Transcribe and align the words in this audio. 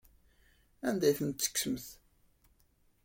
Anda 0.87 1.05
ay 1.07 1.15
tent-tekksemt? 1.17 1.85